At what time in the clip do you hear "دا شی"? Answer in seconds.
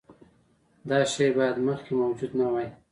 0.89-1.25